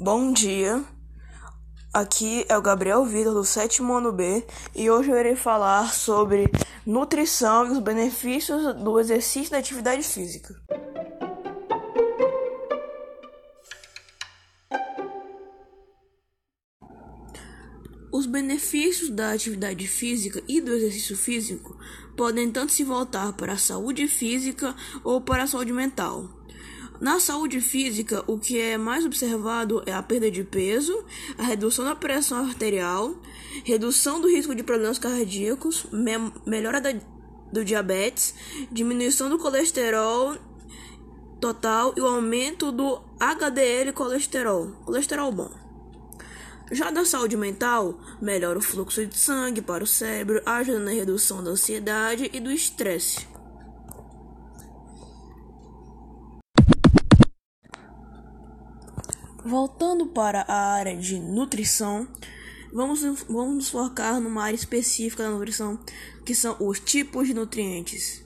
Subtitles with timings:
[0.00, 0.84] Bom dia,
[1.92, 6.48] aqui é o Gabriel Vitor do sétimo ano B e hoje eu irei falar sobre
[6.86, 10.54] nutrição e os benefícios do exercício da atividade física.
[18.12, 21.76] Os benefícios da atividade física e do exercício físico
[22.16, 26.37] podem tanto se voltar para a saúde física ou para a saúde mental.
[27.00, 31.04] Na saúde física, o que é mais observado é a perda de peso,
[31.36, 33.14] a redução da pressão arterial,
[33.64, 36.12] redução do risco de problemas cardíacos, me
[36.44, 36.92] melhora da,
[37.52, 38.34] do diabetes,
[38.72, 40.36] diminuição do colesterol
[41.40, 45.50] total e o aumento do HDL colesterol, colesterol bom.
[46.72, 51.44] Já da saúde mental, melhora o fluxo de sangue para o cérebro, ajuda na redução
[51.44, 53.37] da ansiedade e do estresse.
[59.48, 62.06] Voltando para a área de nutrição,
[62.70, 65.80] vamos, vamos nos focar numa área específica da nutrição,
[66.22, 68.22] que são os tipos de nutrientes.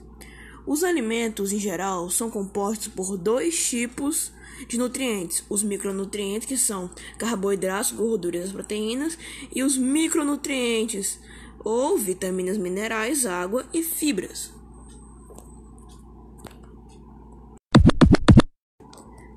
[0.67, 4.33] Os alimentos, em geral, são compostos por dois tipos
[4.67, 9.17] de nutrientes: os micronutrientes, que são carboidratos, gorduras e proteínas,
[9.55, 11.21] e os micronutrientes,
[11.63, 14.51] ou vitaminas, minerais, água e fibras.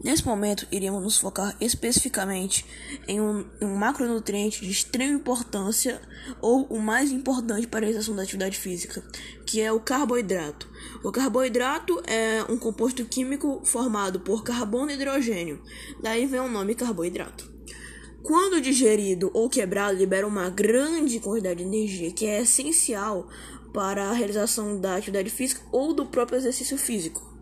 [0.06, 2.64] Nesse momento, iremos nos focar especificamente
[3.08, 6.00] em um, um, macronutriente de extrema importância
[6.40, 9.02] ou o mais importante para a realização da atividade física,
[9.44, 10.70] que é o carboidrato.
[11.02, 15.60] O carboidrato é um composto químico formado por carbono e hidrogênio,
[16.00, 17.50] daí vem o nome carboidrato.
[18.22, 23.28] Quando digerido ou quebrado, libera uma grande quantidade de energia que é essencial
[23.74, 27.35] para a realização da atividade física ou do próprio exercício físico.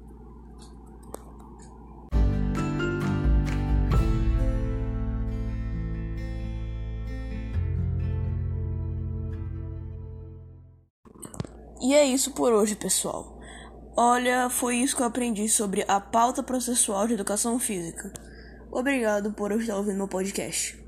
[11.85, 13.39] E é isso por hoje, pessoal.
[13.95, 18.11] Olha, foi isso que eu aprendi sobre a pauta processual de educação física.
[18.73, 20.83] Obrigado por estar ouvindo meu podcast.